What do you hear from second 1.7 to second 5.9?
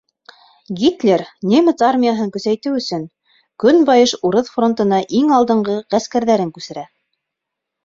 армияһын көсәйтеү өсөн Көнбайыш урыҫ фронтына иң алдынғы